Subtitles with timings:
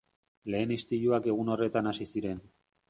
[0.53, 2.43] Lehen istiluak egun horretan hasi ziren.